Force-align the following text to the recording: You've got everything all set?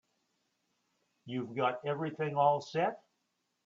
You've 1.25 1.53
got 1.55 1.85
everything 1.85 2.35
all 2.35 2.59
set? 2.59 3.03